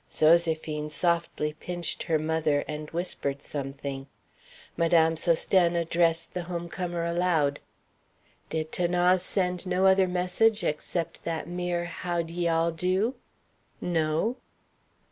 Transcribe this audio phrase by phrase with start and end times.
[0.09, 4.07] Zoséphine softly pinched her mother, and whispered something.
[4.75, 7.59] Madame Sosthène addressed the home comer aloud:
[8.49, 13.13] "Did 'Thanase send no other message except that mere 'How d'ye all do?'"
[13.79, 14.37] "No."